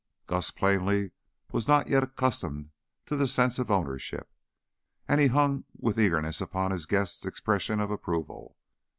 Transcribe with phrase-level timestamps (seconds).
[0.25, 1.11] Gus, plainly,
[1.51, 2.71] was not yet accustomed
[3.05, 4.31] to the sense of ownership,
[5.07, 8.57] and he hung with eagerness upon his guest's expressions of approval.